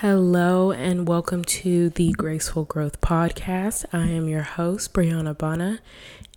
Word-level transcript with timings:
Hello, 0.00 0.72
and 0.72 1.08
welcome 1.08 1.42
to 1.42 1.88
the 1.88 2.12
Graceful 2.12 2.64
Growth 2.64 3.00
Podcast. 3.00 3.86
I 3.94 4.08
am 4.08 4.28
your 4.28 4.42
host, 4.42 4.92
Brianna 4.92 5.36
Bana, 5.36 5.78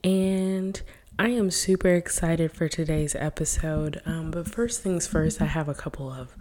and 0.01 0.81
I 1.19 1.31
am 1.31 1.51
super 1.51 1.89
excited 1.89 2.53
for 2.53 2.69
today's 2.69 3.15
episode. 3.15 4.01
Um, 4.05 4.31
but 4.31 4.47
first 4.47 4.81
things 4.81 5.07
first, 5.07 5.41
I 5.41 5.45
have 5.45 5.67
a 5.67 5.73
couple 5.73 6.09
of 6.09 6.33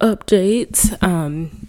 updates. 0.00 0.96
Um, 1.02 1.68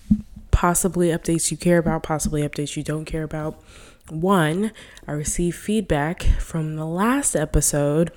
possibly 0.51 1.09
updates 1.09 1.51
you 1.51 1.57
care 1.57 1.79
about, 1.79 2.03
possibly 2.03 2.41
updates 2.41 2.77
you 2.77 2.83
don't 2.83 3.03
care 3.03 3.23
about. 3.23 3.61
One, 4.09 4.71
I 5.05 5.11
received 5.11 5.57
feedback 5.57 6.23
from 6.39 6.77
the 6.77 6.87
last 6.87 7.35
episode. 7.35 8.13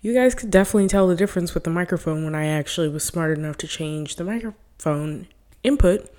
You 0.00 0.14
guys 0.14 0.34
could 0.34 0.50
definitely 0.50 0.88
tell 0.88 1.06
the 1.06 1.14
difference 1.14 1.54
with 1.54 1.62
the 1.62 1.70
microphone 1.70 2.24
when 2.24 2.34
I 2.34 2.46
actually 2.46 2.88
was 2.88 3.04
smart 3.04 3.38
enough 3.38 3.56
to 3.58 3.68
change 3.68 4.16
the 4.16 4.24
microphone 4.24 5.28
input 5.62 6.10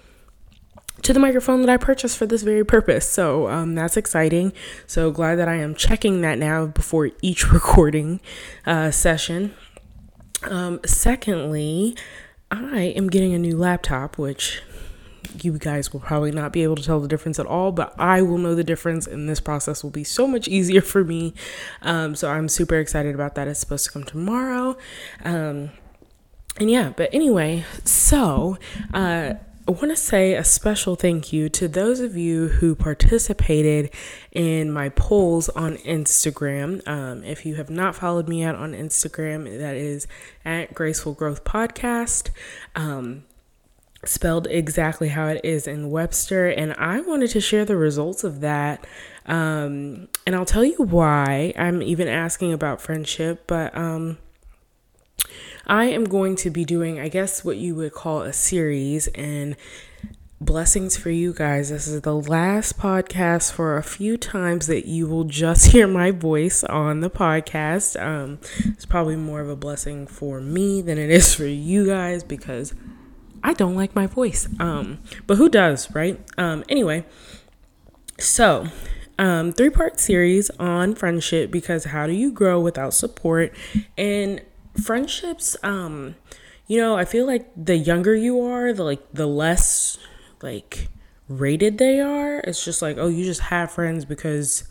to 1.04 1.14
the 1.14 1.20
microphone 1.20 1.61
that 1.61 1.70
I 1.70 1.78
purchased 1.78 2.18
for 2.18 2.25
this 2.25 2.43
very 2.43 2.66
purpose. 2.66 3.07
So 3.07 3.47
um, 3.47 3.75
that's 3.75 3.97
exciting. 3.97 4.54
So 4.86 5.11
glad 5.11 5.36
that 5.36 5.47
I 5.47 5.56
am 5.56 5.75
checking 5.75 6.21
that 6.21 6.38
now 6.38 6.68
before 6.68 7.11
each 7.21 7.52
recording 7.52 8.20
uh, 8.66 8.92
session. 8.92 9.54
Um, 10.44 10.80
secondly, 10.86 11.96
I 12.52 12.94
am 12.96 13.10
getting 13.10 13.33
a 13.33 13.39
new 13.39 13.57
laptop, 13.57 14.18
which 14.18 14.61
you 15.42 15.58
guys 15.58 15.94
will 15.94 16.00
probably 16.00 16.32
not 16.32 16.52
be 16.52 16.64
able 16.64 16.75
to 16.75 16.83
tell 16.83 17.00
the 17.00 17.08
difference 17.08 17.39
at 17.39 17.46
all, 17.46 17.71
but 17.71 17.94
I 18.00 18.21
will 18.21 18.38
know 18.38 18.56
the 18.56 18.64
difference, 18.64 19.06
and 19.06 19.30
this 19.30 19.39
process 19.39 19.83
will 19.83 19.92
be 19.92 20.04
so 20.04 20.28
much 20.28 20.47
easier 20.50 20.82
for 20.82 21.04
me. 21.04 21.33
Um, 21.82 22.16
so 22.16 22.30
I'm 22.30 22.50
super 22.50 22.75
excited 22.75 23.14
about 23.16 23.36
that. 23.36 23.47
It's 23.47 23.60
supposed 23.60 23.86
to 23.86 23.92
come 23.92 24.04
tomorrow. 24.04 24.78
And 26.58 26.70
yeah, 26.70 26.94
but 26.96 27.10
anyway, 27.14 27.66
so 27.86 28.58
uh, 28.94 29.34
I 29.68 29.71
want 29.71 29.92
to 29.92 29.96
say 29.96 30.34
a 30.34 30.44
special 30.44 30.96
thank 30.96 31.32
you 31.32 31.48
to 31.50 31.68
those 31.68 32.00
of 32.00 32.17
you 32.17 32.47
who 32.47 32.75
participated 32.75 33.91
in 34.31 34.72
my 34.72 34.89
polls 34.89 35.47
on 35.50 35.78
Instagram. 35.78 36.86
Um, 36.88 37.23
if 37.23 37.45
you 37.45 37.56
have 37.56 37.69
not 37.69 37.95
followed 37.95 38.28
me 38.28 38.44
out 38.44 38.56
on 38.56 38.73
Instagram, 38.73 39.45
that 39.59 39.75
is 39.75 40.08
at 40.44 40.73
Graceful 40.73 41.14
Growth 41.14 41.44
Podcast. 41.44 42.31
Um, 42.75 43.25
spelled 44.06 44.47
exactly 44.47 45.09
how 45.09 45.28
it 45.28 45.41
is 45.44 45.67
in 45.67 45.91
Webster. 45.91 46.47
And 46.47 46.73
I 46.73 47.02
wanted 47.02 47.30
to 47.31 47.41
share 47.41 47.63
the 47.63 47.78
results 47.78 48.23
of 48.23 48.41
that. 48.41 48.88
Um, 49.25 50.08
and 50.25 50.36
I'll 50.36 50.45
tell 50.45 50.66
you 50.66 50.78
why 50.78 51.53
I'm 51.58 51.84
even 51.84 52.08
asking 52.08 52.53
about 52.53 52.81
friendship, 52.81 53.44
but 53.45 53.78
um, 53.78 54.17
I 55.70 55.86
am 55.86 56.06
going 56.06 56.36
to 56.38 56.50
be 56.50 56.66
doing, 56.66 57.00
I 57.00 57.09
guess, 57.09 57.45
what 57.45 57.58
you 57.58 57.75
would 57.75 57.94
call 57.94 58.23
a 58.23 58.34
series. 58.34 59.06
And 59.09 59.56
blessings 60.42 60.98
for 60.98 61.12
you 61.12 61.31
guys. 61.31 61.70
This 61.70 61.88
is 61.88 62.02
the 62.02 62.16
last 62.16 62.80
podcast 62.80 63.52
for 63.52 63.78
a 63.78 63.84
few 63.84 64.17
times 64.17 64.66
that 64.66 64.88
you 64.88 65.06
will 65.06 65.25
just 65.25 65.67
hear 65.72 65.88
my 65.88 66.09
voice 66.09 66.64
on 66.64 67.02
the 67.02 67.09
podcast. 67.12 68.02
Um, 68.02 68.40
it's 68.66 68.86
probably 68.86 69.16
more 69.16 69.42
of 69.42 69.50
a 69.50 69.56
blessing 69.56 70.08
for 70.08 70.42
me 70.42 70.81
than 70.81 70.97
it 70.97 71.12
is 71.12 71.36
for 71.36 71.45
you 71.45 71.86
guys 71.86 72.23
because 72.23 72.73
I 73.44 73.53
don't 73.53 73.75
like 73.75 73.94
my 73.94 74.08
voice. 74.08 74.50
Um, 74.59 74.97
but 75.28 75.38
who 75.38 75.50
does, 75.50 75.94
right? 75.94 76.20
Um, 76.36 76.64
anyway, 76.67 77.06
so 78.17 78.66
um, 79.20 79.52
three 79.53 79.70
part 79.70 80.00
series 80.00 80.50
on 80.52 80.95
friendship 80.95 81.52
because 81.52 81.84
how 81.84 82.08
do 82.08 82.14
you 82.14 82.31
grow 82.31 82.59
without 82.59 82.95
support? 82.95 83.53
And 84.00 84.42
friendships, 84.80 85.55
um, 85.63 86.16
you 86.67 86.77
know, 86.77 86.95
I 86.95 87.05
feel 87.05 87.25
like 87.25 87.49
the 87.55 87.77
younger 87.77 88.16
you 88.16 88.41
are, 88.41 88.73
the 88.73 88.83
like 88.83 89.11
the 89.13 89.27
less 89.27 89.97
like 90.41 90.88
rated 91.27 91.77
they 91.77 91.99
are. 91.99 92.39
It's 92.39 92.63
just 92.63 92.81
like, 92.81 92.97
oh, 92.97 93.07
you 93.07 93.23
just 93.23 93.41
have 93.41 93.72
friends 93.72 94.05
because 94.05 94.63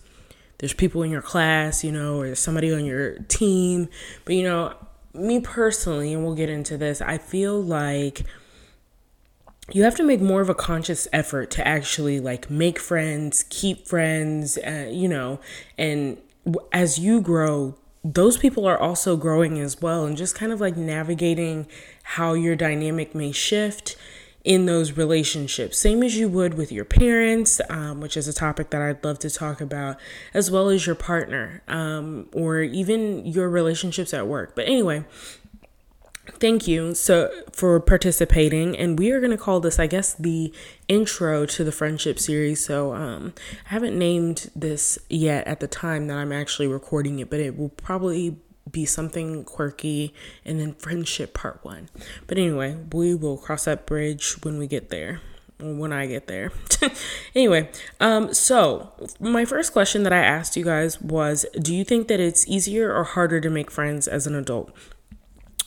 there's 0.59 0.73
people 0.73 1.03
in 1.03 1.11
your 1.11 1.23
class, 1.23 1.85
you 1.85 1.92
know, 1.92 2.19
or 2.20 2.27
there's 2.27 2.41
somebody 2.41 2.73
on 2.73 2.85
your 2.85 3.19
team. 3.29 3.89
But 4.24 4.35
you 4.35 4.42
know, 4.42 4.74
me 5.14 5.41
personally, 5.41 6.13
and 6.13 6.25
we'll 6.25 6.35
get 6.35 6.48
into 6.48 6.77
this, 6.77 7.01
I 7.01 7.19
feel 7.19 7.61
like 7.61 8.23
you 9.73 9.83
have 9.83 9.96
to 9.96 10.02
make 10.02 10.20
more 10.20 10.40
of 10.40 10.48
a 10.48 10.55
conscious 10.55 11.07
effort 11.13 11.51
to 11.52 11.67
actually 11.67 12.20
like 12.20 12.51
make 12.51 12.79
friends, 12.79 13.45
keep 13.51 13.86
friends, 13.86 14.58
uh, 14.58 14.89
you 14.90 15.08
know, 15.08 15.40
and 15.77 16.19
as 16.73 16.98
you 16.98 17.20
grow, 17.20 17.77
those 18.05 18.36
people 18.36 18.67
are 18.67 18.79
also 18.79 19.17
growing 19.17 19.59
as 19.59 19.81
well 19.81 20.05
and 20.05 20.17
just 20.17 20.35
kind 20.35 20.53
of 20.53 20.61
like 20.61 20.77
navigating 20.77 21.67
how 22.03 22.33
your 22.33 22.57
dynamic 22.57 23.14
may 23.14 23.33
shift 23.33 23.97
in 24.45 24.67
those 24.67 24.92
relationships, 24.92 25.79
same 25.79 26.03
as 26.03 26.17
you 26.17 26.29
would 26.29 26.55
with 26.55 26.73
your 26.73 26.85
parents, 26.85 27.61
um, 27.69 28.01
which 28.01 28.17
is 28.17 28.27
a 28.29 28.33
topic 28.33 28.70
that 28.70 28.81
I'd 28.81 29.05
love 29.05 29.19
to 29.19 29.29
talk 29.29 29.61
about, 29.61 29.98
as 30.33 30.51
well 30.51 30.70
as 30.70 30.87
your 30.87 30.95
partner 30.95 31.61
um, 31.69 32.29
or 32.33 32.61
even 32.61 33.27
your 33.27 33.51
relationships 33.51 34.14
at 34.14 34.27
work. 34.27 34.55
But 34.55 34.67
anyway, 34.67 35.05
thank 36.34 36.68
you 36.68 36.94
so 36.94 37.30
for 37.52 37.80
participating 37.80 38.77
and 38.77 38.98
we 38.98 39.11
are 39.11 39.20
going 39.20 39.30
to 39.30 39.36
call 39.36 39.61
this 39.61 39.78
i 39.78 39.86
guess 39.86 40.14
the 40.14 40.52
intro 40.89 41.46
to 41.46 41.64
the 41.64 41.72
friendship 41.72 42.18
series 42.18 42.64
so 42.64 42.94
um, 42.94 43.33
i 43.66 43.68
haven't 43.70 43.98
named 43.98 44.50
this 44.55 44.98
yet 45.08 45.46
at 45.46 45.61
the 45.61 45.68
time 45.68 46.06
that 46.06 46.16
i'm 46.16 46.33
actually 46.33 46.66
recording 46.66 47.18
it 47.18 47.30
but 47.30 47.40
it 47.40 47.56
will 47.56 47.70
probably 47.70 48.36
be 48.70 48.84
something 48.84 49.44
quirky 49.44 50.12
and 50.44 50.61
then 50.61 50.74
friendship 50.74 51.33
part 51.33 51.58
one 51.64 51.89
but 52.27 52.36
anyway 52.36 52.77
we 52.92 53.14
will 53.14 53.39
cross 53.39 53.64
that 53.64 53.86
bridge 53.86 54.36
when 54.42 54.58
we 54.58 54.66
get 54.66 54.90
there 54.90 55.20
when 55.60 55.92
I 55.92 56.06
get 56.06 56.27
there. 56.27 56.52
anyway, 57.34 57.68
um, 58.00 58.33
so 58.33 58.92
my 59.18 59.45
first 59.45 59.72
question 59.72 60.02
that 60.05 60.12
I 60.12 60.18
asked 60.18 60.56
you 60.56 60.64
guys 60.64 61.00
was 61.00 61.46
Do 61.60 61.74
you 61.74 61.84
think 61.84 62.08
that 62.08 62.20
it's 62.20 62.46
easier 62.46 62.95
or 62.95 63.05
harder 63.05 63.40
to 63.40 63.50
make 63.50 63.70
friends 63.70 64.06
as 64.06 64.27
an 64.27 64.34
adult? 64.34 64.70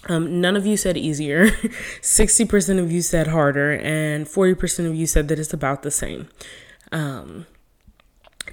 Um, 0.10 0.42
none 0.42 0.56
of 0.56 0.66
you 0.66 0.78
said 0.78 0.98
easier. 0.98 1.48
60% 2.02 2.80
of 2.80 2.92
you 2.92 3.02
said 3.02 3.28
harder, 3.28 3.74
and 3.74 4.26
40% 4.26 4.88
of 4.88 4.96
you 4.96 5.06
said 5.06 5.28
that 5.28 5.40
it's 5.40 5.54
about 5.54 5.84
the 5.84 5.92
same. 5.92 6.28
Um, 6.92 7.46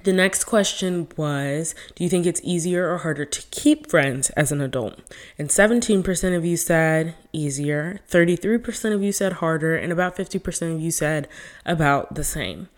the 0.03 0.13
next 0.13 0.45
question 0.45 1.07
was 1.17 1.75
Do 1.95 2.03
you 2.03 2.09
think 2.09 2.25
it's 2.25 2.41
easier 2.43 2.89
or 2.89 2.99
harder 2.99 3.25
to 3.25 3.41
keep 3.51 3.89
friends 3.89 4.29
as 4.31 4.51
an 4.51 4.61
adult? 4.61 4.99
And 5.37 5.49
17% 5.49 6.37
of 6.37 6.45
you 6.45 6.57
said 6.57 7.15
easier, 7.33 7.99
33% 8.09 8.93
of 8.93 9.03
you 9.03 9.11
said 9.11 9.33
harder, 9.33 9.75
and 9.75 9.91
about 9.91 10.15
50% 10.15 10.75
of 10.75 10.81
you 10.81 10.91
said 10.91 11.27
about 11.65 12.15
the 12.15 12.23
same. 12.23 12.69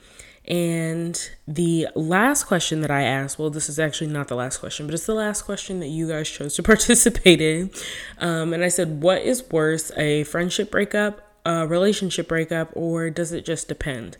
And 0.47 1.29
the 1.47 1.87
last 1.95 2.45
question 2.45 2.81
that 2.81 2.89
I 2.91 3.03
asked, 3.03 3.37
well, 3.37 3.51
this 3.51 3.69
is 3.69 3.79
actually 3.79 4.07
not 4.11 4.27
the 4.27 4.35
last 4.35 4.57
question, 4.57 4.87
but 4.87 4.95
it's 4.95 5.05
the 5.05 5.13
last 5.13 5.43
question 5.43 5.79
that 5.81 5.87
you 5.87 6.07
guys 6.07 6.29
chose 6.29 6.55
to 6.55 6.63
participate 6.71 7.41
in. 7.41 7.69
Um, 8.17 8.53
and 8.53 8.63
I 8.63 8.69
said, 8.69 9.01
what 9.01 9.21
is 9.21 9.43
worse, 9.51 9.91
a 9.97 10.23
friendship 10.23 10.71
breakup, 10.71 11.21
a 11.45 11.67
relationship 11.67 12.27
breakup, 12.27 12.69
or 12.73 13.09
does 13.09 13.31
it 13.31 13.45
just 13.45 13.67
depend? 13.67 14.17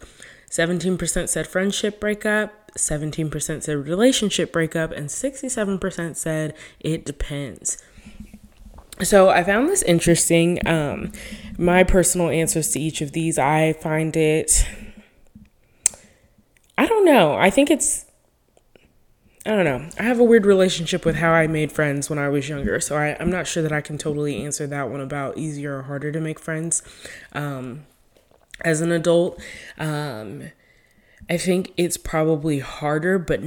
17% 0.50 1.30
said 1.30 1.48
friendship 1.48 2.00
breakup, 2.00 2.72
17% 2.78 3.64
said 3.64 3.76
relationship 3.78 4.52
breakup, 4.52 4.92
and 4.92 5.08
67% 5.08 6.16
said 6.16 6.54
it 6.80 7.06
depends. 7.06 7.82
So 9.02 9.30
I 9.30 9.44
found 9.44 9.70
this 9.70 9.82
interesting. 9.84 10.66
Um, 10.68 11.12
my 11.58 11.84
personal 11.84 12.30
answers 12.30 12.70
to 12.72 12.80
each 12.80 13.02
of 13.02 13.14
these, 13.14 13.40
I 13.40 13.74
find 13.74 14.16
it 14.16 14.66
I 16.82 16.88
don't 16.88 17.06
know. 17.06 17.36
I 17.36 17.52
think 17.52 17.70
it's 17.70 18.08
I 19.46 19.52
don't 19.52 19.66
know. 19.66 19.88
I 20.00 20.04
have 20.04 20.20
a 20.20 20.24
weird 20.24 20.48
relationship 20.48 21.06
with 21.06 21.16
how 21.16 21.32
I 21.32 21.46
made 21.46 21.72
friends 21.72 22.10
when 22.10 22.18
I 22.18 22.28
was 22.28 22.50
younger, 22.50 22.80
so 22.80 22.98
I, 22.98 23.10
am 23.20 23.30
not 23.30 23.46
sure 23.46 23.62
that 23.62 23.72
I 23.72 23.82
can 23.82 24.00
totally 24.00 24.44
answer 24.44 24.66
that 24.66 24.90
one 24.90 25.00
about 25.00 25.38
easier 25.38 25.78
or 25.78 25.84
harder 25.84 26.12
to 26.12 26.20
make 26.20 26.40
friends. 26.40 26.82
Um, 27.34 27.86
as 28.62 28.82
an 28.82 28.92
adult, 28.92 29.40
um, 29.78 30.50
I 31.30 31.38
think 31.38 31.72
it's 31.78 31.98
probably 31.98 32.60
harder, 32.60 33.20
but 33.20 33.42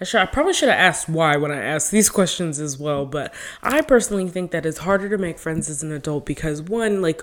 I, 0.00 0.04
should, 0.04 0.20
I 0.20 0.26
probably 0.26 0.54
should 0.54 0.68
have 0.68 0.78
asked 0.78 1.08
why 1.08 1.36
when 1.36 1.52
I 1.52 1.62
asked 1.62 1.92
these 1.92 2.08
questions 2.18 2.58
as 2.58 2.78
well. 2.78 3.06
But 3.06 3.32
I 3.62 3.80
personally 3.82 4.28
think 4.28 4.50
that 4.50 4.66
it's 4.66 4.78
harder 4.78 5.08
to 5.08 5.18
make 5.18 5.38
friends 5.38 5.70
as 5.70 5.84
an 5.84 5.92
adult 5.92 6.26
because 6.26 6.62
one, 6.62 7.00
like 7.00 7.22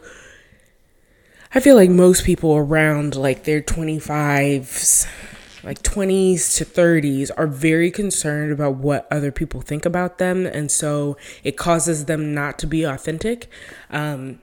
I 1.55 1.59
feel 1.59 1.75
like 1.75 1.91
most 1.91 2.23
people 2.25 2.55
around 2.55 3.15
like 3.15 3.43
their 3.43 3.61
25s, 3.61 5.07
like 5.63 5.83
20s 5.83 6.57
to 6.57 6.65
30s, 6.65 7.29
are 7.37 7.45
very 7.45 7.91
concerned 7.91 8.51
about 8.51 8.77
what 8.77 9.07
other 9.11 9.31
people 9.31 9.61
think 9.61 9.85
about 9.85 10.17
them. 10.17 10.47
And 10.47 10.71
so 10.71 11.15
it 11.43 11.55
causes 11.55 12.05
them 12.05 12.33
not 12.33 12.57
to 12.59 12.67
be 12.67 12.83
authentic. 12.83 13.49
Um, 13.91 14.39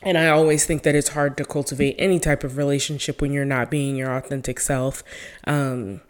and 0.00 0.16
I 0.16 0.28
always 0.28 0.64
think 0.64 0.84
that 0.84 0.94
it's 0.94 1.10
hard 1.10 1.36
to 1.36 1.44
cultivate 1.44 1.96
any 1.98 2.18
type 2.18 2.44
of 2.44 2.56
relationship 2.56 3.20
when 3.20 3.32
you're 3.32 3.44
not 3.44 3.70
being 3.70 3.94
your 3.94 4.16
authentic 4.16 4.58
self. 4.58 5.04
Um, 5.44 6.00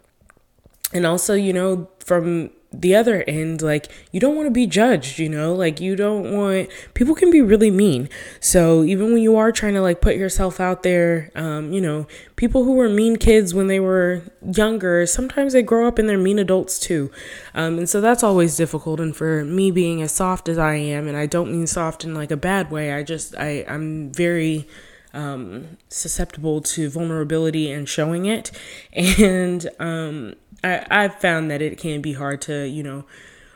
and 0.93 1.05
also, 1.05 1.33
you 1.33 1.51
know, 1.51 1.89
from 1.99 2.51
the 2.73 2.95
other 2.95 3.23
end, 3.27 3.61
like 3.61 3.91
you 4.11 4.19
don't 4.19 4.35
want 4.35 4.47
to 4.47 4.51
be 4.51 4.65
judged, 4.65 5.19
you 5.19 5.29
know, 5.29 5.53
like 5.53 5.79
you 5.79 5.95
don't 5.95 6.33
want 6.35 6.69
people 6.95 7.13
can 7.13 7.29
be 7.29 7.41
really 7.41 7.69
mean. 7.69 8.09
So 8.39 8.83
even 8.83 9.13
when 9.13 9.21
you 9.21 9.37
are 9.37 9.51
trying 9.51 9.75
to 9.75 9.81
like 9.81 10.01
put 10.01 10.15
yourself 10.15 10.59
out 10.59 10.81
there, 10.83 11.31
um, 11.35 11.71
you 11.71 11.79
know, 11.79 12.07
people 12.35 12.63
who 12.63 12.73
were 12.73 12.89
mean 12.89 13.17
kids 13.17 13.53
when 13.53 13.67
they 13.67 13.79
were 13.79 14.23
younger, 14.41 15.05
sometimes 15.05 15.53
they 15.53 15.61
grow 15.61 15.87
up 15.87 15.99
and 15.99 16.09
they're 16.09 16.17
mean 16.17 16.39
adults 16.39 16.79
too. 16.79 17.11
Um, 17.53 17.77
and 17.77 17.87
so 17.87 18.01
that's 18.01 18.23
always 18.23 18.57
difficult. 18.57 18.99
And 18.99 19.15
for 19.15 19.45
me 19.45 19.69
being 19.69 20.01
as 20.01 20.11
soft 20.11 20.49
as 20.49 20.57
I 20.57 20.75
am, 20.75 21.07
and 21.07 21.15
I 21.15 21.27
don't 21.27 21.51
mean 21.51 21.67
soft 21.67 22.03
in 22.03 22.15
like 22.15 22.31
a 22.31 22.37
bad 22.37 22.71
way, 22.71 22.91
I 22.91 23.03
just, 23.03 23.35
I, 23.37 23.65
I'm 23.67 24.11
very, 24.11 24.67
um, 25.13 25.77
susceptible 25.89 26.61
to 26.61 26.89
vulnerability 26.89 27.71
and 27.71 27.87
showing 27.87 28.25
it. 28.25 28.51
And 28.93 29.69
um, 29.79 30.35
I, 30.63 30.85
I've 30.89 31.15
found 31.15 31.51
that 31.51 31.61
it 31.61 31.77
can 31.77 32.01
be 32.01 32.13
hard 32.13 32.41
to, 32.43 32.67
you 32.67 32.83
know, 32.83 33.05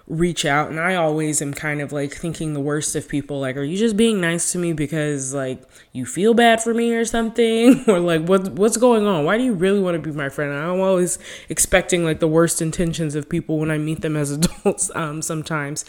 reach 0.07 0.45
out. 0.45 0.69
And 0.69 0.79
I 0.79 0.95
always 0.95 1.41
am 1.41 1.53
kind 1.53 1.81
of 1.81 1.91
like 1.91 2.13
thinking 2.13 2.53
the 2.53 2.61
worst 2.61 2.95
of 2.95 3.09
people. 3.09 3.41
Like 3.41 3.57
are 3.57 3.63
you 3.63 3.77
just 3.77 3.97
being 3.97 4.21
nice 4.21 4.51
to 4.53 4.57
me 4.57 4.71
because 4.73 5.33
like 5.33 5.61
you 5.91 6.05
feel 6.05 6.33
bad 6.33 6.61
for 6.61 6.73
me 6.73 6.93
or 6.93 7.05
something? 7.05 7.83
Or 7.87 7.99
like 7.99 8.25
what 8.25 8.53
what's 8.53 8.77
going 8.77 9.05
on? 9.05 9.25
Why 9.25 9.37
do 9.37 9.43
you 9.43 9.53
really 9.53 9.79
want 9.79 9.95
to 9.95 10.01
be 10.01 10.15
my 10.15 10.29
friend? 10.29 10.53
I'm 10.53 10.79
always 10.79 11.19
expecting 11.49 12.03
like 12.03 12.19
the 12.19 12.27
worst 12.27 12.61
intentions 12.61 13.15
of 13.15 13.29
people 13.29 13.59
when 13.59 13.71
I 13.71 13.77
meet 13.77 14.01
them 14.01 14.15
as 14.15 14.31
adults 14.37 14.89
um 14.95 15.21
sometimes 15.21 15.83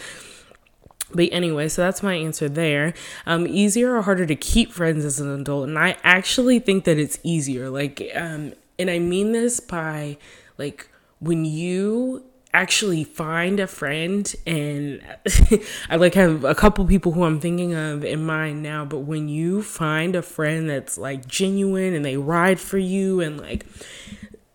but 1.14 1.28
anyway, 1.32 1.68
so 1.68 1.82
that's 1.82 2.02
my 2.02 2.14
answer 2.14 2.48
there. 2.48 2.94
Um, 3.26 3.46
easier 3.46 3.96
or 3.96 4.02
harder 4.02 4.26
to 4.26 4.36
keep 4.36 4.72
friends 4.72 5.04
as 5.04 5.20
an 5.20 5.40
adult? 5.40 5.68
And 5.68 5.78
I 5.78 5.96
actually 6.04 6.58
think 6.58 6.84
that 6.84 6.98
it's 6.98 7.18
easier. 7.22 7.70
Like, 7.70 8.10
um, 8.14 8.52
and 8.78 8.90
I 8.90 8.98
mean 8.98 9.32
this 9.32 9.60
by 9.60 10.18
like 10.56 10.88
when 11.20 11.44
you 11.44 12.24
actually 12.54 13.04
find 13.04 13.60
a 13.60 13.66
friend 13.66 14.34
and 14.46 15.02
I 15.90 15.96
like 15.96 16.14
have 16.14 16.44
a 16.44 16.54
couple 16.54 16.86
people 16.86 17.12
who 17.12 17.24
I'm 17.24 17.40
thinking 17.40 17.74
of 17.74 18.04
in 18.04 18.24
mind 18.24 18.62
now, 18.62 18.84
but 18.84 19.00
when 19.00 19.28
you 19.28 19.62
find 19.62 20.16
a 20.16 20.22
friend 20.22 20.68
that's 20.68 20.96
like 20.96 21.26
genuine 21.26 21.94
and 21.94 22.04
they 22.04 22.16
ride 22.16 22.58
for 22.58 22.78
you 22.78 23.20
and 23.20 23.38
like 23.38 23.66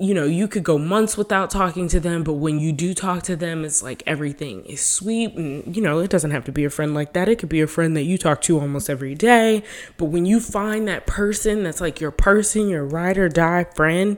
you 0.04 0.14
know, 0.14 0.26
you 0.26 0.50
could 0.50 0.66
go 0.66 0.78
months 0.78 1.16
without 1.16 1.50
talking 1.50 1.88
to 1.88 2.00
them, 2.00 2.24
but 2.24 2.34
when 2.34 2.60
you 2.60 2.74
do 2.74 2.94
talk 2.94 3.24
to 3.24 3.38
them, 3.38 3.64
it's 3.64 3.82
like 3.82 4.04
everything 4.06 4.66
is 4.66 4.86
sweet. 4.86 5.34
And, 5.36 5.74
you 5.74 5.82
know, 5.82 6.00
it 6.00 6.10
doesn't 6.10 6.32
have 6.32 6.44
to 6.46 6.52
be 6.52 6.66
a 6.66 6.70
friend 6.70 6.94
like 6.94 7.14
that. 7.14 7.30
It 7.30 7.40
could 7.40 7.48
be 7.48 7.62
a 7.62 7.68
friend 7.68 7.96
that 7.96 8.04
you 8.04 8.18
talk 8.18 8.42
to 8.42 8.60
almost 8.60 8.90
every 8.90 9.16
day. 9.16 9.64
But 9.98 10.06
when 10.06 10.26
you 10.26 10.42
find 10.42 10.90
that 10.90 11.08
person 11.08 11.64
that's 11.64 11.80
like 11.80 12.02
your 12.02 12.12
person, 12.12 12.68
your 12.68 12.84
ride 12.84 13.18
or 13.18 13.30
die 13.30 13.64
friend, 13.76 14.18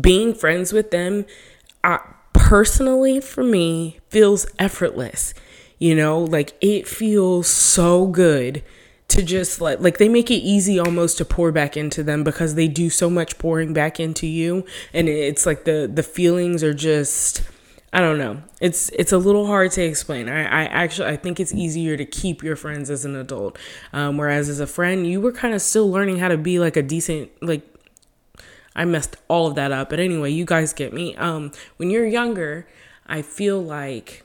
being 0.00 0.34
friends 0.34 0.70
with 0.70 0.90
them, 0.90 1.24
I, 1.82 2.00
personally 2.34 3.22
for 3.22 3.42
me, 3.42 4.00
feels 4.10 4.46
effortless. 4.58 5.32
You 5.78 5.94
know, 5.94 6.20
like 6.20 6.52
it 6.60 6.86
feels 6.86 7.46
so 7.46 8.06
good 8.06 8.62
to 9.12 9.22
just 9.22 9.60
like 9.60 9.80
like 9.80 9.98
they 9.98 10.08
make 10.08 10.30
it 10.30 10.36
easy 10.36 10.78
almost 10.78 11.18
to 11.18 11.24
pour 11.24 11.52
back 11.52 11.76
into 11.76 12.02
them 12.02 12.24
because 12.24 12.54
they 12.54 12.68
do 12.68 12.90
so 12.90 13.08
much 13.08 13.38
pouring 13.38 13.72
back 13.72 14.00
into 14.00 14.26
you 14.26 14.64
and 14.92 15.08
it's 15.08 15.46
like 15.46 15.64
the 15.64 15.90
the 15.92 16.02
feelings 16.02 16.62
are 16.62 16.74
just 16.74 17.42
I 17.94 18.00
don't 18.00 18.16
know. 18.16 18.42
It's 18.58 18.88
it's 18.90 19.12
a 19.12 19.18
little 19.18 19.46
hard 19.46 19.70
to 19.72 19.82
explain. 19.82 20.26
I, 20.26 20.44
I 20.44 20.64
actually 20.64 21.08
I 21.08 21.16
think 21.16 21.38
it's 21.38 21.52
easier 21.52 21.96
to 21.98 22.06
keep 22.06 22.42
your 22.42 22.56
friends 22.56 22.88
as 22.88 23.04
an 23.04 23.14
adult, 23.14 23.58
um, 23.92 24.16
whereas 24.16 24.48
as 24.48 24.60
a 24.60 24.66
friend 24.66 25.06
you 25.06 25.20
were 25.20 25.32
kind 25.32 25.52
of 25.52 25.60
still 25.60 25.90
learning 25.90 26.18
how 26.18 26.28
to 26.28 26.38
be 26.38 26.58
like 26.58 26.76
a 26.76 26.82
decent 26.82 27.30
like. 27.42 27.68
I 28.74 28.86
messed 28.86 29.16
all 29.28 29.46
of 29.46 29.54
that 29.56 29.70
up, 29.70 29.90
but 29.90 30.00
anyway, 30.00 30.30
you 30.30 30.46
guys 30.46 30.72
get 30.72 30.94
me. 30.94 31.14
Um, 31.16 31.52
when 31.76 31.90
you're 31.90 32.06
younger, 32.06 32.66
I 33.06 33.20
feel 33.20 33.62
like 33.62 34.21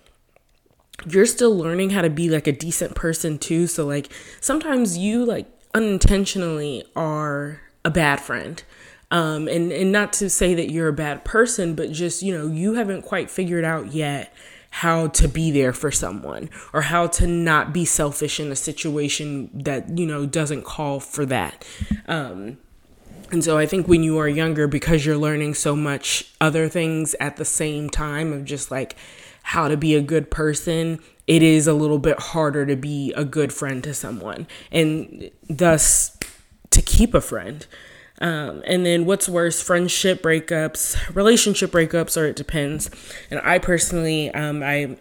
you're 1.06 1.26
still 1.26 1.56
learning 1.56 1.92
how 1.92 2.02
to 2.02 2.10
be 2.10 2.30
like 2.30 2.48
a 2.48 2.52
decent 2.52 2.96
person 2.96 3.38
too. 3.38 3.68
So 3.68 3.86
like 3.86 4.10
sometimes 4.42 4.98
you 4.98 5.26
like 5.26 5.46
unintentionally 5.74 6.84
are 6.96 7.62
a 7.86 7.92
bad 7.92 8.20
friend. 8.20 8.64
Um, 9.10 9.48
and, 9.48 9.72
and 9.72 9.92
not 9.92 10.12
to 10.14 10.30
say 10.30 10.54
that 10.56 10.70
you're 10.70 10.90
a 10.90 10.94
bad 10.94 11.24
person, 11.24 11.76
but 11.76 11.92
just, 11.92 12.22
you 12.22 12.38
know, 12.38 12.48
you 12.48 12.74
haven't 12.74 13.04
quite 13.04 13.30
figured 13.30 13.64
out 13.64 13.94
yet 13.94 14.34
how 14.70 15.08
to 15.08 15.30
be 15.30 15.50
there 15.50 15.72
for 15.72 15.92
someone 15.92 16.50
or 16.74 16.82
how 16.82 17.08
to 17.08 17.26
not 17.26 17.72
be 17.72 17.86
selfish 17.86 18.38
in 18.38 18.52
a 18.52 18.56
situation 18.56 19.50
that, 19.54 19.98
you 19.98 20.06
know, 20.06 20.26
doesn't 20.26 20.64
call 20.64 21.00
for 21.00 21.26
that. 21.26 21.66
Um, 22.08 22.58
and 23.32 23.44
so 23.44 23.58
I 23.58 23.66
think 23.66 23.88
when 23.88 24.04
you 24.04 24.18
are 24.18 24.28
younger, 24.28 24.68
because 24.68 25.06
you're 25.06 25.18
learning 25.18 25.54
so 25.54 25.76
much 25.76 26.34
other 26.42 26.68
things 26.68 27.16
at 27.20 27.38
the 27.38 27.46
same 27.46 27.90
time 27.90 28.34
of 28.34 28.44
just 28.44 28.72
like 28.72 28.98
how 29.48 29.70
to 29.70 29.78
be 29.78 29.96
a 29.96 30.02
good 30.02 30.30
person, 30.30 31.00
it 31.26 31.42
is 31.42 31.68
a 31.68 31.74
little 31.74 32.00
bit 32.00 32.20
harder 32.20 32.66
to 32.66 32.76
be 32.76 33.14
a 33.16 33.24
good 33.24 33.54
friend 33.54 33.82
to 33.82 33.94
someone 33.94 34.46
and 34.74 35.32
thus 35.50 36.18
to 36.70 36.82
keep 36.82 37.14
a 37.14 37.22
friend. 37.22 37.66
Um, 38.20 38.62
and 38.66 38.86
then 38.86 39.06
what's 39.06 39.30
worse, 39.30 39.62
friendship 39.62 40.22
breakups, 40.22 40.98
relationship 41.16 41.72
breakups, 41.72 42.22
or 42.22 42.26
it 42.26 42.36
depends. 42.36 42.90
And 43.32 43.40
I 43.42 43.58
personally, 43.60 44.32
um, 44.32 44.62
I 44.64 44.98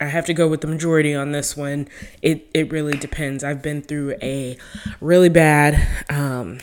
I 0.00 0.06
have 0.06 0.24
to 0.24 0.34
go 0.34 0.48
with 0.48 0.62
the 0.62 0.68
majority 0.68 1.14
on 1.14 1.32
this 1.32 1.54
one. 1.54 1.86
It 2.22 2.48
it 2.54 2.72
really 2.72 2.96
depends. 2.96 3.44
I've 3.44 3.60
been 3.60 3.82
through 3.82 4.14
a 4.22 4.56
really 5.02 5.28
bad 5.28 5.86
um, 6.08 6.60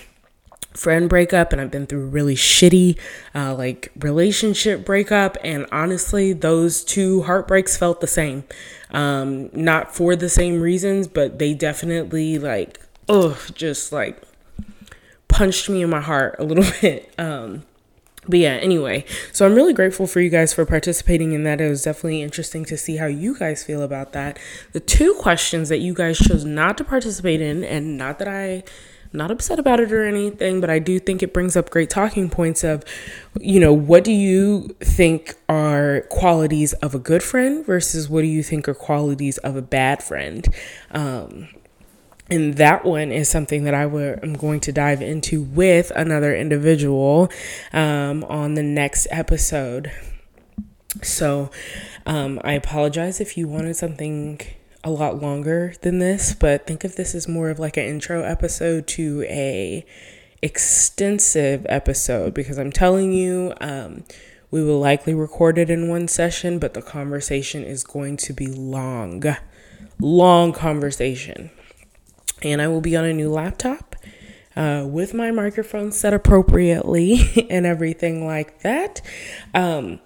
friend 0.73 1.09
breakup 1.09 1.51
and 1.51 1.59
I've 1.59 1.71
been 1.71 1.87
through 1.87 2.07
really 2.07 2.35
shitty 2.35 2.97
uh, 3.33 3.55
like 3.55 3.91
relationship 3.99 4.85
breakup 4.85 5.37
and 5.43 5.65
honestly 5.71 6.31
those 6.33 6.83
two 6.83 7.23
heartbreaks 7.23 7.75
felt 7.75 8.01
the 8.01 8.07
same 8.07 8.43
um 8.91 9.49
not 9.51 9.93
for 9.95 10.15
the 10.15 10.29
same 10.29 10.61
reasons 10.61 11.07
but 11.07 11.39
they 11.39 11.53
definitely 11.53 12.37
like 12.37 12.79
ugh 13.07 13.37
just 13.53 13.91
like 13.91 14.21
punched 15.27 15.69
me 15.69 15.81
in 15.81 15.89
my 15.89 16.01
heart 16.01 16.35
a 16.39 16.43
little 16.43 16.65
bit 16.81 17.13
um 17.17 17.63
but 18.29 18.37
yeah, 18.37 18.55
anyway, 18.61 19.05
so 19.33 19.43
I'm 19.43 19.55
really 19.55 19.73
grateful 19.73 20.05
for 20.05 20.19
you 20.19 20.29
guys 20.29 20.53
for 20.53 20.63
participating 20.63 21.31
in 21.31 21.43
that. 21.45 21.59
It 21.59 21.67
was 21.67 21.81
definitely 21.81 22.21
interesting 22.21 22.63
to 22.65 22.77
see 22.77 22.97
how 22.97 23.07
you 23.07 23.35
guys 23.35 23.63
feel 23.63 23.81
about 23.81 24.13
that. 24.13 24.37
The 24.71 24.79
two 24.79 25.15
questions 25.15 25.67
that 25.69 25.79
you 25.79 25.95
guys 25.95 26.19
chose 26.19 26.45
not 26.45 26.77
to 26.77 26.83
participate 26.83 27.41
in, 27.41 27.63
and 27.63 27.97
not 27.97 28.19
that 28.19 28.27
I 28.27 28.65
not 29.11 29.31
upset 29.31 29.59
about 29.59 29.79
it 29.79 29.91
or 29.91 30.05
anything, 30.05 30.61
but 30.61 30.69
I 30.69 30.79
do 30.79 30.99
think 30.99 31.23
it 31.23 31.33
brings 31.33 31.55
up 31.57 31.69
great 31.69 31.89
talking 31.89 32.29
points 32.29 32.63
of, 32.63 32.83
you 33.39 33.59
know, 33.59 33.73
what 33.73 34.03
do 34.03 34.11
you 34.11 34.75
think 34.79 35.35
are 35.47 36.01
qualities 36.09 36.73
of 36.73 36.93
a 36.93 36.99
good 36.99 37.23
friend 37.23 37.65
versus 37.65 38.09
what 38.09 38.21
do 38.21 38.27
you 38.27 38.43
think 38.43 38.69
are 38.69 38.75
qualities 38.75 39.37
of 39.39 39.55
a 39.55 39.61
bad 39.61 40.03
friend? 40.03 40.47
Um, 40.91 41.49
and 42.29 42.55
that 42.55 42.85
one 42.85 43.11
is 43.11 43.27
something 43.27 43.63
that 43.63 43.73
I 43.73 43.83
am 43.83 44.33
going 44.33 44.59
to 44.61 44.71
dive 44.71 45.01
into 45.01 45.41
with 45.41 45.91
another 45.95 46.35
individual 46.35 47.31
um, 47.73 48.23
on 48.25 48.53
the 48.53 48.61
next 48.61 49.07
episode. 49.09 49.91
So 51.01 51.49
um, 52.05 52.39
I 52.43 52.53
apologize 52.53 53.19
if 53.19 53.37
you 53.37 53.47
wanted 53.47 53.75
something 53.75 54.41
a 54.83 54.89
lot 54.89 55.21
longer 55.21 55.73
than 55.81 55.99
this, 55.99 56.33
but 56.33 56.65
think 56.65 56.83
of 56.83 56.95
this 56.95 57.13
as 57.13 57.27
more 57.27 57.49
of 57.49 57.59
like 57.59 57.77
an 57.77 57.85
intro 57.85 58.23
episode 58.23 58.87
to 58.87 59.23
a 59.23 59.85
extensive 60.41 61.65
episode 61.67 62.33
because 62.33 62.57
I'm 62.57 62.71
telling 62.71 63.11
you, 63.11 63.53
um, 63.59 64.05
we 64.51 64.63
will 64.63 64.79
likely 64.79 65.13
record 65.13 65.57
it 65.57 65.69
in 65.69 65.89
one 65.89 66.07
session, 66.07 66.59
but 66.59 66.73
the 66.73 66.81
conversation 66.81 67.63
is 67.63 67.83
going 67.83 68.17
to 68.17 68.33
be 68.33 68.47
long, 68.47 69.23
long 69.99 70.53
conversation. 70.53 71.51
And 72.41 72.61
I 72.61 72.67
will 72.67 72.81
be 72.81 72.95
on 72.95 73.05
a 73.05 73.13
new 73.13 73.29
laptop 73.29 73.95
uh, 74.55 74.85
with 74.87 75.13
my 75.13 75.29
microphone 75.29 75.91
set 75.91 76.13
appropriately 76.13 77.47
and 77.49 77.65
everything 77.65 78.25
like 78.25 78.61
that. 78.61 79.01
Um, 79.53 79.99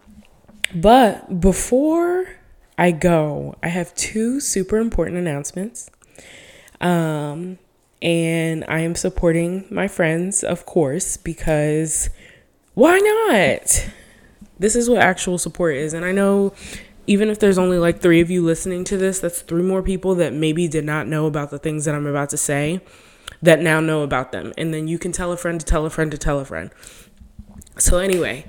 but 0.75 1.39
before 1.39 2.27
I 2.77 2.91
go, 2.91 3.55
I 3.61 3.67
have 3.67 3.93
two 3.95 4.39
super 4.39 4.77
important 4.77 5.17
announcements. 5.17 5.89
Um, 6.81 7.59
and 8.01 8.65
I 8.67 8.79
am 8.79 8.95
supporting 8.95 9.65
my 9.69 9.87
friends, 9.87 10.43
of 10.43 10.65
course, 10.65 11.15
because 11.17 12.09
why 12.73 12.97
not? 12.99 13.89
This 14.59 14.75
is 14.75 14.89
what 14.89 15.01
actual 15.01 15.37
support 15.37 15.75
is. 15.75 15.93
And 15.93 16.03
I 16.03 16.11
know 16.11 16.53
even 17.07 17.29
if 17.29 17.39
there's 17.39 17.57
only 17.57 17.77
like 17.77 18.01
three 18.01 18.21
of 18.21 18.29
you 18.29 18.43
listening 18.43 18.83
to 18.85 18.97
this, 18.97 19.19
that's 19.19 19.41
three 19.41 19.63
more 19.63 19.81
people 19.81 20.15
that 20.15 20.33
maybe 20.33 20.67
did 20.67 20.85
not 20.85 21.07
know 21.07 21.25
about 21.25 21.51
the 21.51 21.59
things 21.59 21.85
that 21.85 21.95
I'm 21.95 22.05
about 22.05 22.29
to 22.31 22.37
say 22.37 22.81
that 23.41 23.59
now 23.59 23.79
know 23.79 24.03
about 24.03 24.31
them. 24.31 24.53
And 24.57 24.73
then 24.73 24.87
you 24.87 24.97
can 24.97 25.11
tell 25.11 25.31
a 25.31 25.37
friend 25.37 25.59
to 25.59 25.65
tell 25.65 25.85
a 25.85 25.89
friend 25.89 26.11
to 26.11 26.17
tell 26.17 26.39
a 26.39 26.45
friend. 26.45 26.71
So, 27.77 27.97
anyway, 27.97 28.45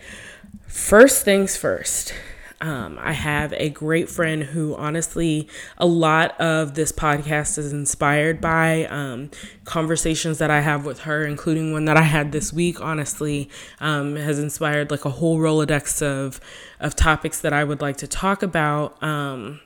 first 0.66 1.24
things 1.24 1.56
first. 1.56 2.14
Um, 2.60 2.98
I 3.00 3.12
have 3.12 3.52
a 3.54 3.68
great 3.68 4.08
friend 4.08 4.42
who, 4.42 4.74
honestly, 4.76 5.48
a 5.76 5.86
lot 5.86 6.40
of 6.40 6.74
this 6.74 6.92
podcast 6.92 7.58
is 7.58 7.72
inspired 7.72 8.40
by 8.40 8.86
um, 8.86 9.30
conversations 9.64 10.38
that 10.38 10.50
I 10.50 10.60
have 10.60 10.86
with 10.86 11.00
her, 11.00 11.24
including 11.24 11.72
one 11.72 11.84
that 11.86 11.96
I 11.96 12.02
had 12.02 12.32
this 12.32 12.52
week. 12.52 12.80
Honestly, 12.80 13.50
um, 13.80 14.16
has 14.16 14.38
inspired 14.38 14.90
like 14.90 15.04
a 15.04 15.10
whole 15.10 15.38
rolodex 15.38 16.00
of 16.00 16.40
of 16.80 16.94
topics 16.96 17.40
that 17.40 17.52
I 17.52 17.64
would 17.64 17.80
like 17.80 17.96
to 17.98 18.06
talk 18.06 18.42
about 18.42 19.02
um, 19.02 19.60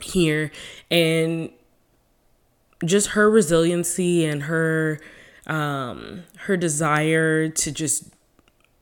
here, 0.00 0.52
and 0.90 1.50
just 2.84 3.08
her 3.08 3.30
resiliency 3.30 4.24
and 4.24 4.44
her 4.44 5.00
um, 5.46 6.24
her 6.40 6.56
desire 6.56 7.48
to 7.48 7.72
just 7.72 8.04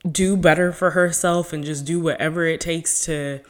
do 0.09 0.37
better 0.37 0.73
for 0.73 0.91
herself 0.91 1.53
and 1.53 1.65
just 1.65 1.85
do 1.85 2.01
whatever 2.01 2.47
it 2.47 2.61
takes 2.61 3.05
to 3.05 3.41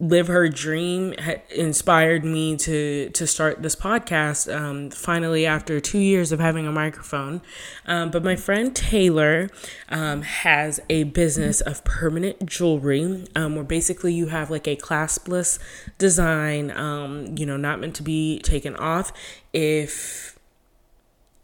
live 0.00 0.28
her 0.28 0.48
dream 0.48 1.14
inspired 1.50 2.24
me 2.24 2.56
to 2.56 3.10
to 3.10 3.26
start 3.26 3.62
this 3.62 3.76
podcast 3.76 4.52
um, 4.52 4.90
finally 4.90 5.44
after 5.44 5.78
two 5.78 5.98
years 5.98 6.32
of 6.32 6.40
having 6.40 6.66
a 6.66 6.72
microphone. 6.72 7.42
Um, 7.84 8.10
but 8.10 8.24
my 8.24 8.34
friend 8.34 8.74
taylor 8.74 9.50
um, 9.90 10.22
has 10.22 10.80
a 10.88 11.04
business 11.04 11.60
of 11.60 11.84
permanent 11.84 12.46
jewelry 12.46 13.26
um, 13.36 13.54
where 13.54 13.64
basically 13.64 14.14
you 14.14 14.28
have 14.28 14.50
like 14.50 14.66
a 14.66 14.76
claspless 14.76 15.58
design 15.98 16.70
um, 16.70 17.36
you 17.36 17.44
know 17.44 17.58
not 17.58 17.78
meant 17.78 17.94
to 17.96 18.02
be 18.02 18.40
taken 18.40 18.74
off. 18.76 19.12
If 19.52 20.39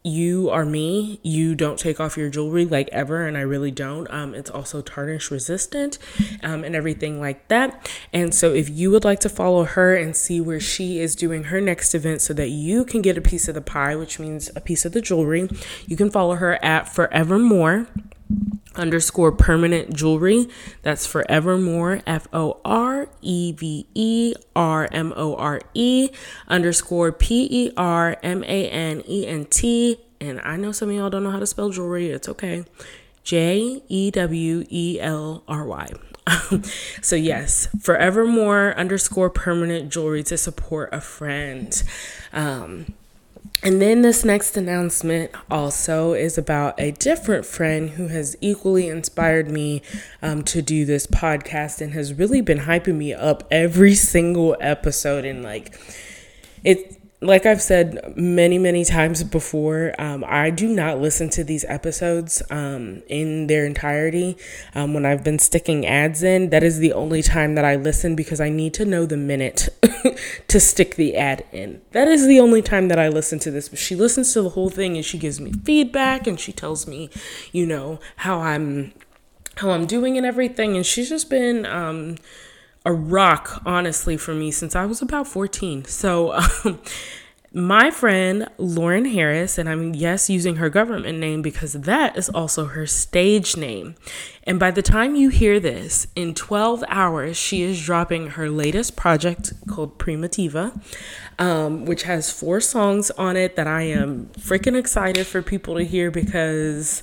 you 0.07 0.51
are 0.51 0.65
me, 0.65 1.19
you 1.23 1.55
don't 1.55 1.79
take 1.79 1.99
off 1.99 2.17
your 2.17 2.31
jewelry 2.31 2.65
like 2.65 2.89
ever, 2.93 3.27
and 3.27 3.37
I 3.37 3.41
really 3.41 3.71
don't. 3.71 4.09
Um, 4.11 4.35
it's 4.35 4.51
also 4.51 4.81
tarnish 4.81 5.31
resistant 5.31 5.99
um, 6.43 6.63
and 6.65 6.77
everything 6.77 7.21
like 7.21 7.49
that. 7.49 7.91
And 8.13 8.35
so, 8.35 8.53
if 8.53 8.69
you 8.71 8.91
would 8.91 9.05
like 9.05 9.21
to 9.21 9.29
follow 9.29 9.65
her 9.65 9.95
and 9.97 10.17
see 10.17 10.41
where 10.41 10.61
she 10.61 11.01
is 11.01 11.17
doing 11.17 11.45
her 11.45 11.61
next 11.61 11.95
event 11.95 12.21
so 12.21 12.33
that 12.35 12.51
you 12.51 12.85
can 12.85 13.03
get 13.03 13.19
a 13.19 13.21
piece 13.21 13.49
of 13.49 13.55
the 13.55 13.61
pie, 13.61 13.97
which 13.97 14.19
means 14.19 14.51
a 14.55 14.61
piece 14.61 14.85
of 14.85 14.93
the 14.93 15.01
jewelry, 15.01 15.49
you 15.87 15.97
can 15.97 16.11
follow 16.11 16.37
her 16.37 16.63
at 16.65 16.89
Forevermore 16.89 17.89
underscore 18.79 19.33
permanent 19.33 19.95
jewelry. 19.95 20.49
That's 20.83 21.07
forevermore, 21.07 22.01
F 22.07 22.27
O 22.33 22.61
R 22.65 23.09
E 23.23 23.53
V 23.53 23.87
E 23.95 24.35
R 24.55 24.89
M 24.93 25.13
O 25.17 25.35
R 25.37 25.61
E 25.75 26.11
underscore 26.49 27.13
P 27.13 27.49
E 27.51 27.73
R 27.77 28.17
M 28.23 28.45
A 28.45 28.69
N 28.69 29.03
E 29.09 29.27
N 29.27 29.45
T. 29.47 29.99
And 30.21 30.41
I 30.43 30.57
know 30.57 30.73
some 30.73 30.89
of 30.91 30.95
y'all 30.95 31.11
don't 31.11 31.23
know 31.25 31.31
how 31.31 31.41
to 31.41 31.47
spell 31.47 31.71
jewelry. 31.71 32.11
It's 32.11 32.29
okay. 32.29 32.65
J 33.25 33.83
E 33.89 34.11
W 34.11 34.65
E 34.71 34.99
L 35.01 35.43
R 35.49 35.65
Y. 35.65 35.93
so 37.03 37.17
yes, 37.17 37.69
forevermore 37.81 38.75
underscore 38.77 39.31
permanent 39.31 39.93
jewelry 39.93 40.23
to 40.25 40.37
support 40.37 40.91
a 40.93 41.01
friend. 41.01 41.83
Um, 42.33 42.95
and 43.63 43.81
then 43.81 44.03
this 44.03 44.25
next 44.25 44.57
announcement 44.57 45.31
also 45.51 46.13
is 46.13 46.37
about 46.37 46.79
a 46.79 46.93
different 46.93 47.47
friend 47.47 47.91
who 47.91 48.09
has 48.09 48.37
equally 48.41 48.89
inspired 48.89 49.51
me 49.51 49.83
um, 50.23 50.43
to 50.45 50.63
do 50.63 50.85
this 50.85 51.07
podcast 51.07 51.81
and 51.81 51.93
has 51.93 52.15
really 52.15 52.41
been 52.41 52.61
hyping 52.61 52.97
me 52.97 53.15
up 53.15 53.45
every 53.51 53.95
single 53.95 54.57
episode. 54.61 55.25
And 55.25 55.43
like, 55.43 55.75
it 56.63 56.96
like 57.23 57.47
I've 57.47 57.63
said 57.63 58.15
many, 58.17 58.59
many 58.59 58.85
times 58.85 59.25
before, 59.25 59.95
um, 59.99 60.23
I 60.27 60.51
do 60.51 60.69
not 60.69 61.01
listen 61.01 61.31
to 61.31 61.45
these 61.45 61.65
episodes 61.67 62.43
um, 62.51 63.03
in 63.09 63.47
their 63.47 63.65
entirety. 63.65 64.37
Um, 64.75 64.93
when 64.93 65.07
I've 65.07 65.25
been 65.25 65.39
sticking 65.39 65.87
ads 65.87 66.23
in, 66.23 66.51
that 66.51 66.63
is 66.63 66.79
the 66.79 66.93
only 66.93 67.23
time 67.23 67.55
that 67.55 67.65
I 67.65 67.77
listen 67.77 68.17
because 68.17 68.41
I 68.41 68.51
need 68.51 68.75
to 68.75 68.85
know 68.85 69.07
the 69.07 69.17
minute 69.17 69.71
to 70.49 70.61
stick 70.61 70.97
the 70.97 71.17
ad 71.17 71.45
in. 71.53 71.81
That 71.93 72.07
is 72.07 72.27
the 72.27 72.39
only 72.39 72.61
time 72.61 72.89
that 72.89 72.99
I 72.99 73.09
listen 73.09 73.39
to 73.41 73.51
this. 73.51 73.71
But 73.71 73.79
she 73.79 73.95
listens 73.95 74.35
to 74.35 74.43
the 74.43 74.51
whole 74.51 74.69
thing 74.71 74.97
and 74.97 75.05
she 75.05 75.17
gives 75.17 75.41
me 75.41 75.53
feedback 75.53 76.27
and 76.27 76.39
she 76.39 76.53
tells 76.53 76.87
me, 76.87 77.09
you 77.51 77.65
know, 77.65 77.99
how 78.17 78.41
I'm 78.41 78.93
how 79.57 79.71
I'm 79.71 79.87
doing 79.87 80.19
and 80.19 80.27
everything. 80.27 80.77
And 80.77 80.85
she's 80.85 81.09
just 81.09 81.31
been 81.31 81.65
um, 81.65 82.17
a 82.87 82.93
rock, 82.93 83.61
honestly, 83.67 84.17
for 84.17 84.33
me 84.33 84.51
since 84.53 84.77
I 84.77 84.87
was 84.87 85.03
about 85.03 85.27
14. 85.27 85.85
So, 85.87 86.33
um, 86.65 86.81
my 87.53 87.91
friend 87.91 88.49
Lauryn 88.59 89.11
Harris, 89.13 89.59
and 89.59 89.69
I'm 89.69 89.95
yes 89.95 90.31
using 90.31 90.57
her 90.57 90.69
government 90.69 91.19
name 91.19 91.43
because 91.43 91.73
that 91.73 92.17
is 92.17 92.29
also 92.29 92.67
her 92.67 92.87
stage 92.87 93.57
name. 93.57 93.97
And 94.45 94.61
by 94.61 94.71
the 94.71 94.83
time 94.83 95.17
you 95.17 95.31
hear 95.31 95.59
this, 95.59 96.07
in 96.15 96.35
12 96.35 96.85
hours, 96.87 97.37
she 97.37 97.63
is 97.63 97.83
dropping 97.83 98.31
her 98.33 98.51
latest 98.51 98.95
project 98.95 99.55
called 99.69 99.99
Primitiva, 99.99 100.79
um, 101.39 101.87
which 101.87 102.05
has 102.05 102.31
four 102.31 102.61
songs 102.61 103.11
on 103.13 103.37
it 103.37 103.57
that 103.57 103.67
I 103.67 103.83
am 103.83 104.27
freaking 104.39 104.79
excited 104.79 105.27
for 105.27 105.43
people 105.43 105.77
to 105.77 105.85
hear 105.85 106.11
because 106.11 107.03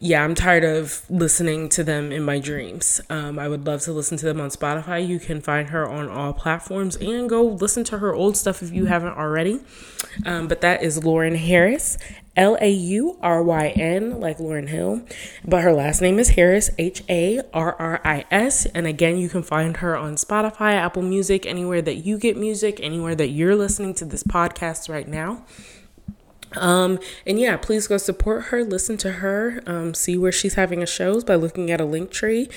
yeah, 0.00 0.22
I'm 0.22 0.36
tired 0.36 0.64
of 0.64 1.02
listening 1.10 1.68
to 1.70 1.82
them 1.82 2.12
in 2.12 2.22
my 2.22 2.38
dreams. 2.38 3.00
Um, 3.10 3.38
I 3.38 3.48
would 3.48 3.66
love 3.66 3.80
to 3.82 3.92
listen 3.92 4.16
to 4.18 4.26
them 4.26 4.40
on 4.40 4.50
Spotify. 4.50 5.06
You 5.06 5.18
can 5.18 5.40
find 5.40 5.70
her 5.70 5.88
on 5.88 6.08
all 6.08 6.32
platforms 6.32 6.94
and 6.96 7.28
go 7.28 7.42
listen 7.42 7.82
to 7.84 7.98
her 7.98 8.14
old 8.14 8.36
stuff 8.36 8.62
if 8.62 8.72
you 8.72 8.84
haven't 8.84 9.16
already. 9.16 9.60
Um, 10.24 10.46
but 10.46 10.60
that 10.60 10.84
is 10.84 11.00
Lauryn 11.00 11.36
Harris, 11.36 11.98
L 12.36 12.56
A 12.60 12.70
U 12.70 13.18
R 13.20 13.42
Y 13.42 13.68
N, 13.70 14.20
like 14.20 14.38
Lauryn 14.38 14.68
Hill. 14.68 15.02
But 15.44 15.62
her 15.62 15.72
last 15.72 16.00
name 16.00 16.20
is 16.20 16.30
Harris, 16.30 16.70
H 16.78 17.02
A 17.08 17.40
R 17.52 17.74
R 17.74 18.00
I 18.04 18.24
S. 18.30 18.66
And 18.66 18.86
again, 18.86 19.18
you 19.18 19.28
can 19.28 19.42
find 19.42 19.78
her 19.78 19.96
on 19.96 20.14
Spotify, 20.14 20.74
Apple 20.74 21.02
Music, 21.02 21.44
anywhere 21.44 21.82
that 21.82 21.96
you 21.96 22.18
get 22.18 22.36
music, 22.36 22.78
anywhere 22.80 23.16
that 23.16 23.30
you're 23.30 23.56
listening 23.56 23.94
to 23.94 24.04
this 24.04 24.22
podcast 24.22 24.88
right 24.88 25.08
now. 25.08 25.44
Um, 26.56 26.98
and 27.26 27.38
yeah, 27.38 27.56
please 27.56 27.86
go 27.86 27.98
support 27.98 28.44
her, 28.44 28.64
listen 28.64 28.96
to 28.98 29.12
her, 29.12 29.62
um, 29.66 29.94
see 29.94 30.16
where 30.16 30.32
she's 30.32 30.54
having 30.54 30.82
a 30.82 30.86
shows 30.86 31.24
by 31.24 31.34
looking 31.34 31.70
at 31.70 31.80
a 31.80 31.84
link 31.84 32.10
tree, 32.10 32.48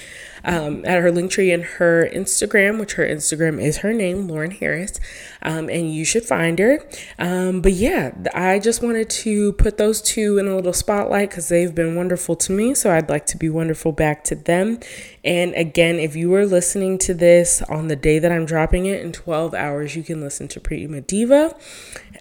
um, 0.43 0.85
at 0.85 1.01
her 1.01 1.11
link 1.11 1.31
tree 1.31 1.51
and 1.51 1.63
her 1.63 2.09
Instagram, 2.13 2.79
which 2.79 2.93
her 2.93 3.05
Instagram 3.05 3.61
is 3.61 3.77
her 3.77 3.93
name, 3.93 4.27
Lauryn 4.27 4.57
Harris. 4.57 4.99
Um, 5.41 5.69
and 5.69 5.93
you 5.93 6.05
should 6.05 6.23
find 6.23 6.59
her. 6.59 6.85
Um, 7.19 7.61
but 7.61 7.73
yeah, 7.73 8.13
I 8.33 8.59
just 8.59 8.81
wanted 8.81 9.09
to 9.09 9.53
put 9.53 9.77
those 9.77 10.01
two 10.01 10.37
in 10.37 10.47
a 10.47 10.55
little 10.55 10.73
spotlight 10.73 11.29
because 11.29 11.49
they've 11.49 11.73
been 11.73 11.95
wonderful 11.95 12.35
to 12.37 12.51
me. 12.51 12.73
So 12.75 12.91
I'd 12.91 13.09
like 13.09 13.25
to 13.27 13.37
be 13.37 13.49
wonderful 13.49 13.91
back 13.91 14.23
to 14.25 14.35
them. 14.35 14.79
And 15.23 15.53
again, 15.55 15.99
if 15.99 16.15
you 16.15 16.33
are 16.35 16.45
listening 16.45 16.97
to 16.99 17.13
this 17.13 17.61
on 17.63 17.87
the 17.87 17.95
day 17.95 18.19
that 18.19 18.31
I'm 18.31 18.45
dropping 18.45 18.85
it 18.85 19.01
in 19.01 19.11
12 19.11 19.53
hours, 19.53 19.95
you 19.95 20.03
can 20.03 20.21
listen 20.21 20.47
to 20.49 20.59
Prima 20.59 21.01
Diva. 21.01 21.55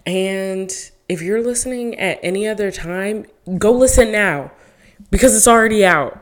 And 0.07 0.73
if 1.11 1.21
you're 1.21 1.43
listening 1.43 1.99
at 1.99 2.21
any 2.23 2.47
other 2.47 2.71
time, 2.71 3.27
go 3.59 3.73
listen 3.73 4.13
now 4.13 4.53
because 5.11 5.35
it's 5.35 5.49
already 5.49 5.85
out. 5.85 6.17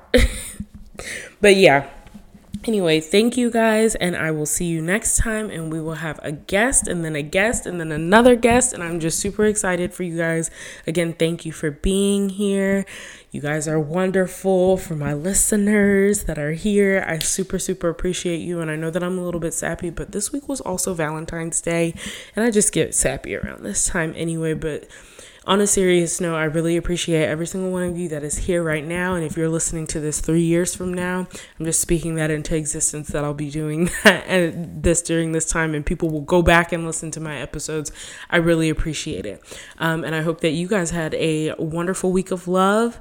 but 1.43 1.57
yeah. 1.57 1.91
Anyway, 2.65 2.99
thank 2.99 3.37
you 3.37 3.51
guys, 3.51 3.95
and 3.97 4.17
I 4.17 4.31
will 4.31 4.47
see 4.47 4.65
you 4.65 4.81
next 4.81 5.19
time. 5.19 5.51
And 5.51 5.71
we 5.71 5.81
will 5.81 5.97
have 5.97 6.19
a 6.23 6.33
guest, 6.33 6.89
and 6.89 7.05
then 7.05 7.15
a 7.15 7.23
guest, 7.23 7.67
and 7.67 7.79
then 7.79 7.93
another 7.93 8.35
guest. 8.35 8.73
And 8.73 8.83
I'm 8.83 8.99
just 8.99 9.19
super 9.21 9.45
excited 9.45 9.93
for 9.93 10.05
you 10.05 10.17
guys. 10.17 10.51
Again, 10.87 11.13
thank 11.13 11.45
you 11.45 11.53
for 11.53 11.71
being 11.71 12.31
here. 12.31 12.87
You 13.31 13.43
guys 13.43 13.69
are 13.69 13.79
wonderful 13.79 14.79
for 14.79 14.95
my 14.95 15.13
listeners 15.13 16.25
that 16.25 16.39
are 16.39 16.53
here. 16.53 17.05
I 17.07 17.19
super, 17.19 17.59
super 17.59 17.91
appreciate 17.91 18.39
you. 18.39 18.61
And 18.61 18.71
I 18.71 18.77
know 18.77 18.91
that 18.91 19.03
I'm 19.03 19.19
a 19.19 19.23
little 19.23 19.41
bit 19.41 19.53
sappy, 19.53 19.91
but 19.91 20.13
this 20.13 20.33
week 20.33 20.49
was 20.49 20.63
also 20.63 20.95
Valentine's 20.95 21.61
Day. 21.61 21.95
And 22.35 22.43
I 22.43 22.51
just 22.51 22.73
get 22.73 22.95
sappy 22.95 23.37
around 23.37 23.65
this 23.65 23.87
time 23.87 24.15
anyway. 24.17 24.55
But 24.55 24.89
on 25.49 25.63
a 25.63 25.67
serious 25.67 26.21
note, 26.21 26.37
I 26.37 26.45
really 26.45 26.77
appreciate 26.77 27.25
every 27.25 27.47
single 27.47 27.71
one 27.71 27.83
of 27.83 27.97
you 27.97 28.11
that 28.11 28.23
is 28.23 28.37
here 28.37 28.63
right 28.63 28.85
now. 28.85 29.15
And 29.15 29.25
if 29.25 29.35
you're 29.35 29.49
listening 29.49 29.87
to 29.87 29.99
this 29.99 30.21
three 30.21 30.43
years 30.43 30.75
from 30.75 30.93
now, 30.93 31.27
I'm 31.59 31.65
just 31.65 31.81
speaking 31.81 32.17
that 32.17 32.31
into 32.31 32.55
existence 32.55 33.09
that 33.09 33.25
I'll 33.25 33.33
be 33.33 33.49
doing 33.49 33.89
that 34.05 34.83
this 34.83 35.01
during 35.01 35.33
this 35.33 35.47
time 35.47 35.75
and 35.75 35.87
people 35.87 36.11
will 36.11 36.21
go 36.21 36.43
back 36.43 36.71
and 36.71 36.85
listen 36.85 37.11
to 37.13 37.21
my 37.21 37.39
episodes. 37.39 37.91
I 38.29 38.37
really 38.37 38.69
appreciate 38.69 39.25
it. 39.25 39.43
Um, 39.79 40.05
and 40.05 40.15
I 40.15 40.21
hope 40.21 40.43
that 40.43 40.51
you 40.51 40.69
guys 40.69 40.91
had 40.91 41.15
a 41.15 41.55
wonderful 41.59 42.13
week 42.13 42.31
of 42.31 42.47
love, 42.47 43.01